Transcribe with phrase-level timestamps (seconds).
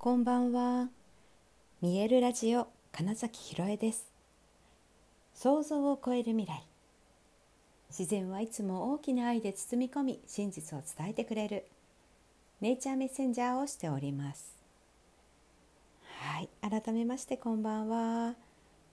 [0.00, 0.90] こんばんは。
[1.82, 4.06] 見えるラジオ金崎ひろえです。
[5.34, 6.62] 想像を超える未来。
[7.90, 11.64] 自然はいつも大きな愛で包み込み、真実を伝えてくれる
[12.60, 14.54] ネイチャーメッセンジャーをしております。
[16.20, 18.36] はい、改めましてこんばんは。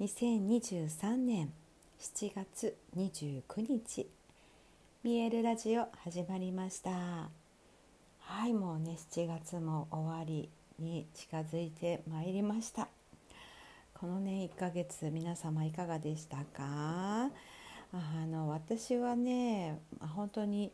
[0.00, 1.52] 2023年
[2.00, 4.08] 7月29日、
[5.04, 6.90] 見えるラジオ始まりました。
[8.18, 12.88] はい、もうね7月も終わりに近づいてまいりました。
[13.94, 17.30] このね1ヶ月皆様いかがでしたか？
[17.92, 19.80] あの私はね
[20.14, 20.72] 本当に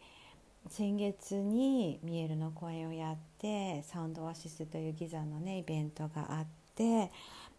[0.68, 7.10] 先月にミエルの公演をやってサウンドオアシスというギザのねイベントがあって、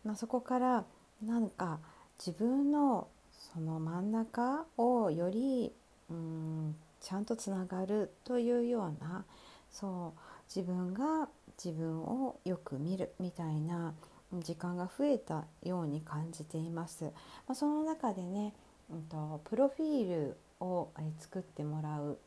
[0.03, 0.85] まあ、そこから
[1.23, 1.79] なんか
[2.19, 3.07] 自分の
[3.53, 5.71] その真ん中をより
[6.09, 9.23] うんちゃんとつながるというような
[9.71, 10.19] そう
[10.53, 11.29] 自分が
[11.63, 13.93] 自分をよく見るみたいな
[14.33, 17.05] 時間が増えたように感じています。
[17.05, 17.11] ま
[17.49, 18.53] あ、その中でね、
[18.89, 22.17] うんと、プロフィールを作ってもらう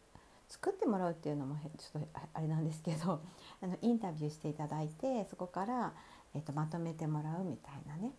[0.48, 3.20] 作ってもらうっていうのもちょっとあれなんですけど
[3.60, 5.92] あのインタビューしていただいてそこから、
[6.34, 8.12] えーとまとめてもらうみたいなね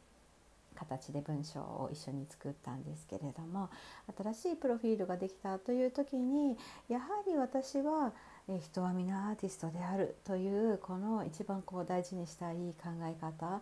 [0.75, 3.69] 形で文章を一緒に作ったんですけれども
[4.17, 8.13] 新しいプロフィールができたという時にやはり私は
[8.57, 13.61] 人は皆アーティストであるというこの一番こう大事にしたい考え方、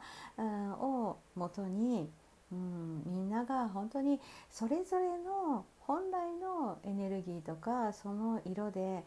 [0.82, 2.10] をもとに、
[2.52, 9.04] うん、みんなが本当にそれぞれの本来のエネルギーとかその色で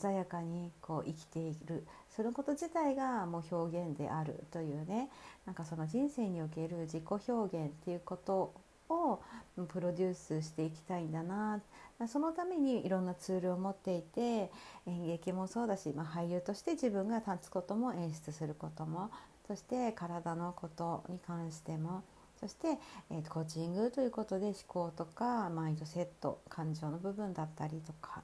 [0.00, 1.84] 鮮やかにこう生きている。
[2.10, 5.08] そのこと自体がもう表現であるというね。
[5.46, 8.54] なんかその人生における自己表現っていうこと
[8.88, 9.20] を
[9.68, 11.60] プロデュースしていきたいんだな。
[12.06, 14.52] そのためにいろんなツールを持っていて
[14.86, 19.10] 演劇もそうだし、まあ、俳優として自分が立つことも演出することも
[19.48, 22.04] そして体のことに関しても
[22.38, 22.78] そして、
[23.10, 28.22] えー、コーチングということで思考とかマインドセット感情の部分だったりとか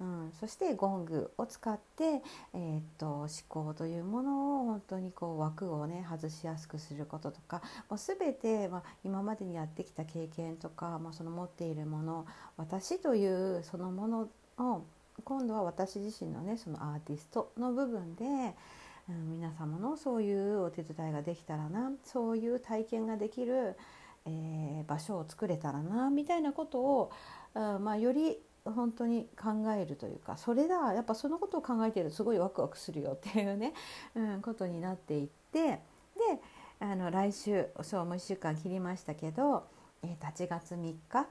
[0.00, 2.22] うん、そしてゴングを使って、
[2.54, 12.26] えー、っと思考というものを本当にこう枠をね外しやすくすることとかもう全て、まあ、今までにやってきた経験とか、まあ、その持っているもの
[12.56, 14.82] 私というそのものを
[15.24, 18.24] 今度は私自身のねそのアーティストの部分で、
[19.08, 23.76] うん、皆様のそういうお手伝いができたらなそういう体験ができる、
[24.26, 27.12] えー、場所を作れたらなみたいなことを、
[27.54, 33.72] うんまあ、より本当に考えるというかそれだやっぱそのことを考えてるとすごいワクワクするよっていうね、
[34.14, 35.80] うん、ことになっていってで
[36.80, 39.64] あの来週そうもう1週間切りましたけど、
[40.02, 41.26] えー、8月3日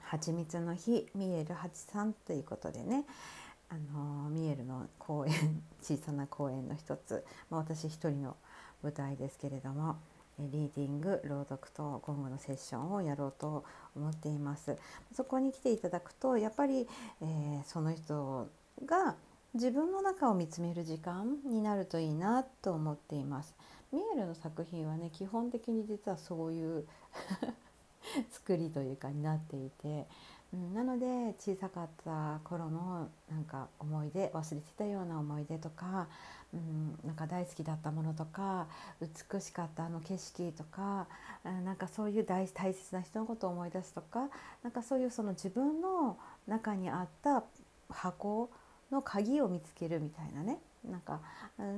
[0.00, 3.04] はちみつの日ミエル83ということでね
[3.68, 8.36] あのミエルの公演 小さな公演の一つ、まあ、私一人の
[8.82, 9.96] 舞台ですけれども。
[10.38, 13.64] リーディング朗読と今後のセッションをやろうと
[13.96, 14.76] 思っています。
[15.12, 16.88] そこに来ていただくとやっぱり、
[17.20, 18.48] えー、その人
[18.84, 19.16] が
[19.54, 23.54] 自分の中を見つめる時間になるといいなと思っています。
[23.92, 26.86] ミエルの作品はね基本的に実はそういう
[28.30, 30.06] 作りというかになっていて
[30.52, 36.08] うん、なので小さかった頃のなんか思い出忘れてたような思い出とか、
[36.54, 38.66] うん、なんか大好きだったものとか
[39.00, 41.06] 美しかったあの景色とか、
[41.44, 44.28] うん、なんかそういう大大切な人のことを思い出すとか
[44.62, 46.16] なんかそういうその自分の
[46.46, 47.44] 中にあった
[47.90, 48.50] 箱
[48.90, 51.20] の鍵を見つけるみたいなねなんか、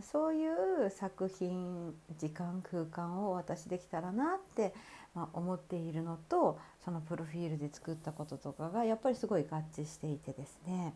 [0.03, 0.47] そうい
[0.87, 4.75] う作品時間空間を私できたらなって
[5.15, 10.95] まあ、思っているのとそのプロフィールで作ったこととかがやっぱりすごい合致していてですね。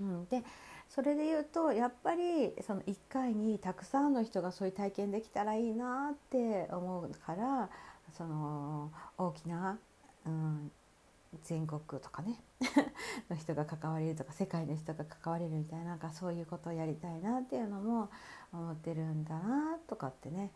[0.00, 0.42] うん、で
[0.88, 7.70] それで言うとやっぱりその1回にたくさんの人がそういう体験できたらいいなって思うから
[8.16, 9.78] その大きな、
[10.26, 10.72] うん、
[11.44, 12.42] 全国とかね
[13.30, 18.10] の人が関われるとか世界の人が関われるみたいななんかそういうことをやりたいなっていうのも
[18.52, 20.50] 思ってるんだなとかってね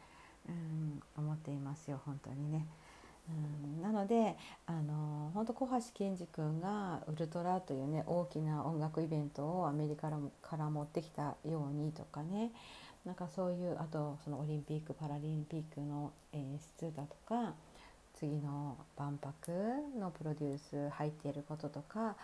[0.49, 2.67] うん、思っていますよ本当にね。
[3.27, 4.37] うん、なので
[4.67, 10.11] あの本当小橋健二君がウルトラというね大きな音楽イベントをアメリカ
[10.43, 12.53] から持ってきたようにとかね
[13.07, 17.55] なんかそういうあとそのオリンピック・パラリンピックの演出だとか
[18.15, 19.53] 次の万博
[19.99, 22.17] のプロデュース入っていることとか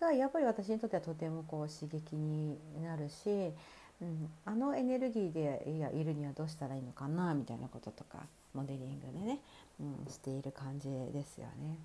[0.00, 3.52] がやっぱり私にとってはとてもこう刺激になるし
[4.00, 8.18] うん、あのエネルギーでいやいるにはどうしたらいいのかなみたいなこととか
[8.52, 9.38] モデリングでね、
[9.80, 11.78] うん、している感じですよね。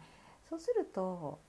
[0.50, 1.40] そうすると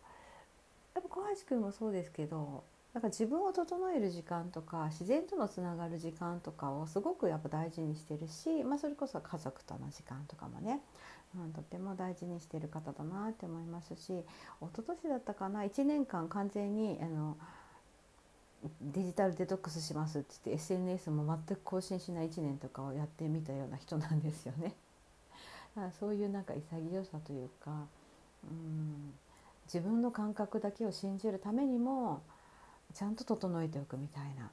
[0.94, 2.62] やっぱ小橋君もそうですけど
[2.92, 10.80] だか自分を整える時間とか自然とのつながる時間とかをすごくやっぱ大事にしてるし、まあ、それこそ家族との時間とかもね、
[11.36, 14.24] うん、とても大事にしてる方だなって思いますし一
[14.74, 17.36] 昨年だったかな1年間完全にあの
[18.82, 24.74] デジタルデトックスしますって言って SNS も全く更新しない1年とかをやってみたような人なんですよね。
[25.76, 27.70] だからそういうなんか潔さというか、
[28.44, 29.14] うん、
[29.64, 32.22] 自分の感覚だけを信じるためにも
[32.92, 34.50] ちゃんと整えておくみたいな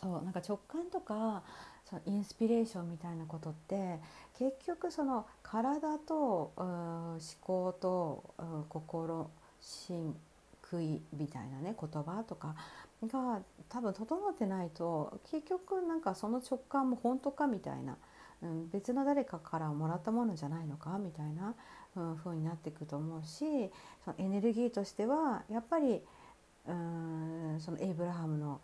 [0.00, 1.42] そうなんか直感とか
[1.88, 3.98] そのインスピレーションみたいなことって
[4.38, 10.14] 結局その体と思考と心心
[10.62, 12.54] 食いみたいなね言葉とか
[13.02, 17.96] が多分整ってないと結局なんかその直感も本当かみたいな、
[18.42, 21.54] うん、別の誰かからもらったものじゃないのかみたいな、
[21.96, 23.70] うん、風になっていくと思うし
[24.04, 26.00] そのエネルギーとしてはやっぱり
[26.66, 28.60] うんそのエイブラハムの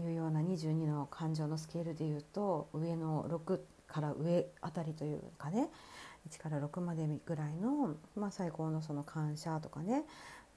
[0.00, 5.68] いうような22の感情のスケールでいうと上の6から上あたりというかね
[6.30, 10.04] 1から6までぐらいの、まあ、最高のその感謝とかね、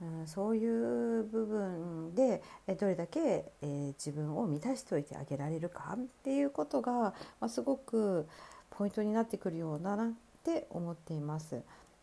[0.02, 2.44] うん、そういう部分で
[2.80, 3.20] どれだけ、
[3.62, 8.28] えー、自分を満たしておいてあげられるかっていうことが、まあ、すごく
[8.70, 10.12] ポイントになってくるようだなっ
[10.44, 11.62] て思っています。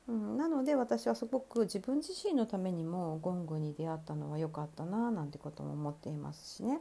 [0.09, 6.81] なので私はすごく自分自身のためにもゴングに出会ったのは良かったななんてことも思っていますしね。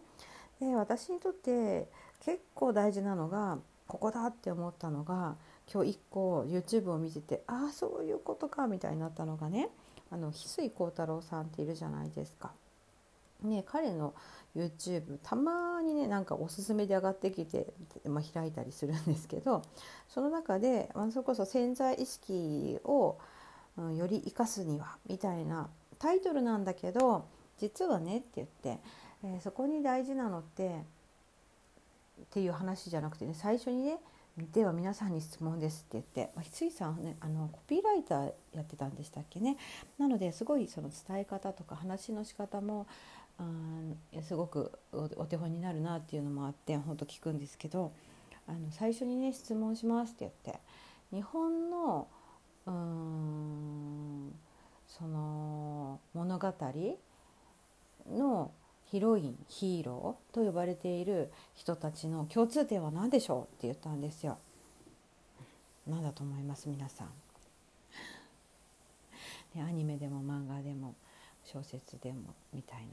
[0.62, 1.90] で私にとって
[2.24, 5.36] 結構大事なのがここだって思ったのが
[5.72, 9.70] 今日1個 YouTube を見ててああそういうことかみたいになったのがね
[10.12, 12.52] あの翡翠幸太郎さんっているじゃないですか。
[13.42, 14.14] ね、彼の
[14.56, 17.74] YouTube たまにねなんかおすすめで上がってきて、
[18.06, 19.64] まあ、開いたりするんですけど
[20.08, 23.18] その中で、まあ、それこそ潜在意識を、
[23.78, 27.26] うん、より生かすにはみたいなタイトルなんだけど
[27.58, 28.80] 実はねって言って、
[29.24, 30.82] えー、そこに大事なのって
[32.22, 33.98] っていう話じゃなくてね最初にね
[34.54, 39.58] では皆さんに質問ですって言って、まあ、翡翠さんねあのコピーライターやってたんでしたっけね。
[39.98, 42.88] なのですごいその伝え方とか話の仕方も
[43.38, 43.44] あ
[44.22, 47.92] すごくお手本になるなっていうのもあって本当聞くんですけど
[48.48, 50.62] あの最初にね質問しますって言って
[51.14, 52.08] 日本の
[52.68, 54.34] うん
[54.88, 56.54] その物語
[58.10, 58.52] の
[58.92, 64.38] ヒロインヒーローと呼ばれている人たちの共通点は何でしょうって言ったんですよ。
[65.88, 66.68] 何だと思います？
[66.68, 67.08] 皆さん。
[69.56, 70.96] でアニメでも漫画でも
[71.46, 72.88] 小説でもみたい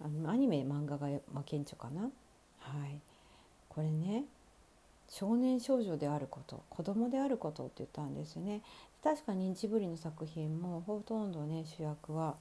[0.00, 2.02] なあのアニメ漫画が、まあ、顕著かな？
[2.58, 2.98] はい、
[3.68, 4.24] これね
[5.08, 8.62] 少年少女であること子供であることって言ったんですね
[9.04, 12.34] 確かに日ぶりの作品もほとんどね主役は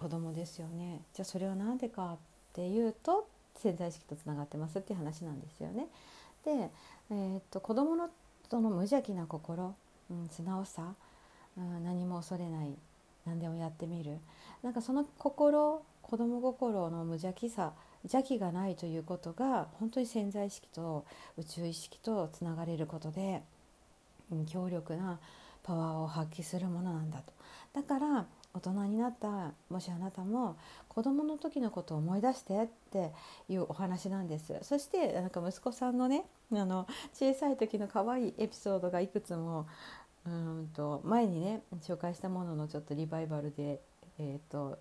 [0.00, 2.16] 子供ですよねじゃあそれは何でかっ
[2.54, 5.88] ていうと潜在意識とつながってますっていう話なんですよね。
[6.44, 6.70] で、
[7.10, 8.08] えー、っと子供の
[8.48, 9.74] その無邪気な心、
[10.10, 10.94] うん、素直さ、
[11.56, 12.74] うん、何も恐れない
[13.26, 14.18] 何でもやってみる
[14.62, 17.72] なんかその心子供心の無邪気さ
[18.04, 21.04] 邪気がないということが本当に潜在意識と
[21.36, 23.42] 宇宙意識とつながれることで、
[24.32, 25.18] うん、強力な
[25.62, 27.32] パワーを発揮するものなんだと。
[27.74, 30.56] だから大人になったもしあなたも
[30.88, 33.12] 子供の時のことを思い出してって
[33.48, 34.58] いうお話なんです。
[34.62, 39.66] そしてなんか息子さんのねあの小さい時の可愛いエピソードがいくつも
[40.26, 43.80] うんと前にね紹介したもののちょっとリバイバルで、
[44.18, 44.78] えーと、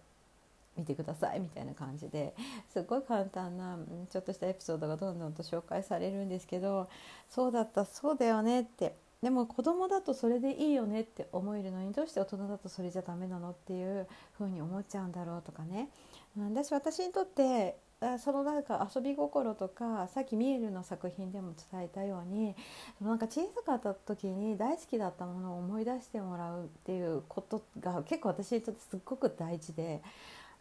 [0.76, 2.34] 見てくださいみたいな感じで
[2.70, 3.78] すごい簡単な
[4.10, 6.90] ちょっとしたエピソードがどんどんと紹介されるんですけど
[7.30, 14.08] そうだったそうだよねってでも子供だとそれでいいよねって思えるのにどうして大人だとそれじゃダメなのっていう
[14.38, 15.90] ふうに思っちゃうんだろうとかね、
[16.38, 17.78] うん、私私にとって
[18.20, 22.56] そのなんか遊び心とかさっきミエルの作品でも伝えたように
[23.02, 30.02] なんか小さかった時に大好きだったものを思い出してもらうっていうことが結構私にとってすっごく大事で。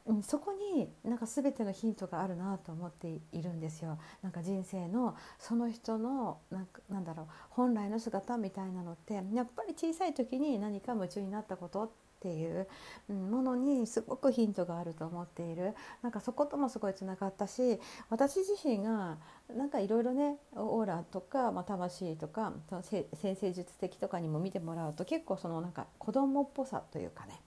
[0.07, 3.99] うん、そこになんか全てのヒントがあるなと思っているんですよ。
[4.23, 12.67] なんか人生のその人のなんかなんだろう本来の姿みたいなのってやっぱり小さい時に何か夢中になったことっていう
[13.13, 19.19] ものにすごくヒントがあると思っているなんかそこともすごいつながったし私自身が
[19.55, 27.41] なんかいろいろねオーラとか、まあ、魂とか先生術的とかにも見てもらうと結構そのなんか子供っぽさというかね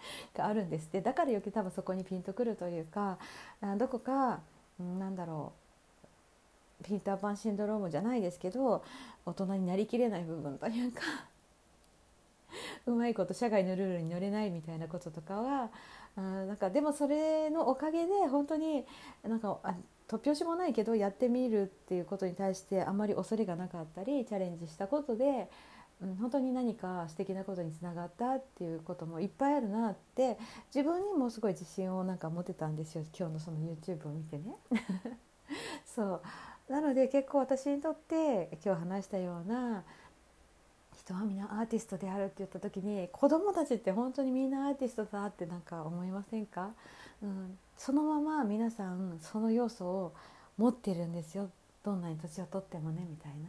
[0.34, 0.86] があるんです。
[0.86, 3.18] ってだから余計多分そこにピンとくるというか
[3.76, 4.40] どこか
[4.78, 5.52] なんだろ
[6.80, 8.84] うピーターパンシンドロームじゃないですけど
[9.26, 11.02] 大人になりきれない部分というか
[12.86, 15.70] うまいこと社会のルールに乗れないみたいなこととかは
[16.18, 18.84] うん、なんかでもそれのおかげで本当に
[19.22, 19.74] なんかあ
[20.08, 25.48] 突拍子もないけどやってみるっていうことに対してあんまり恐れがなかったりチャレンジしたことで、
[26.00, 30.38] うん、本当に何か素敵なことにつながったっていうこともいっぱいあるなって
[30.74, 34.56] 自分にもすごい自信をなんか持てたんですよ今日のその YouTube を見てね。
[35.84, 36.22] そう
[36.68, 39.82] なので結構私にとって今日話したような
[40.94, 46.70] 人はみんなアーティストであるって言った時に子供たちって本当にみんなアーティストだってなんか思いませんか、
[47.22, 50.14] うん、そのまま皆さんその要素を
[50.58, 51.50] 持ってるんですよ
[51.82, 53.48] どんなに年を取ってもねみたいな。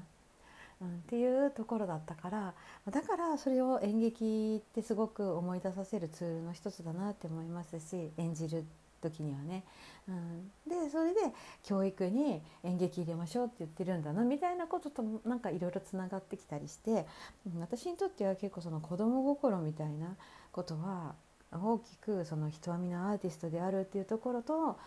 [0.82, 2.54] うん、っていうところだったから
[2.90, 8.66] だからそれを演劇ってすごく思い出させるツールの一つだなって思いますし演じる
[9.02, 9.64] 時にはね、
[10.08, 11.20] うん、でそれで
[11.64, 17.06] 教育に演劇入れましょうって言ってるんだなみたいなこととなんかいろいろつながってきたりして、
[17.54, 20.16] うん、私にとっては結構その子供心みたいな
[20.52, 21.16] ことは
[21.52, 24.78] 大きくその人は皆アーティストであるっていうところと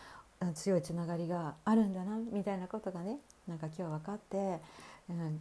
[0.55, 4.61] 強いつながりがあるんだなみたいなことがねなんか今日分かって、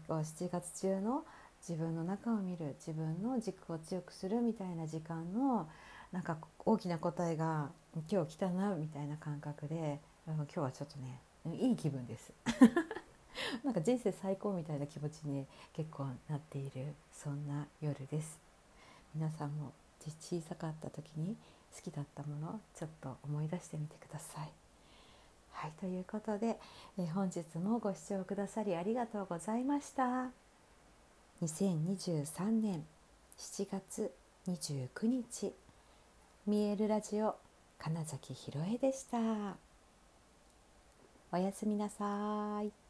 [0.09, 1.23] うん、7月中の
[1.67, 5.69] 自分の中を見る自分の軸を強くするみたいな時間の
[6.11, 7.69] なんか大きな答えが
[8.11, 11.19] 今日来たなみたいな感覚でうん今日はちょっとね
[11.57, 12.31] いい気分です。
[13.63, 18.39] なんか人生最高みたいな気持ちに結構なっているそんな夜です。
[19.15, 19.71] 皆さんも
[20.19, 21.35] 小さかった時に
[21.75, 24.70] 好きだったものちょっと思い出してみてください。
[25.51, 26.57] はいということで、
[26.97, 30.31] え本日もご視聴くださりありがとうございました。
[31.41, 32.85] 2023年
[33.37, 34.11] 7月
[34.47, 35.53] 29日
[36.47, 37.35] 見えるラジオ
[37.79, 39.17] 金崎ひろえでした。
[41.31, 42.80] おやすみなさい。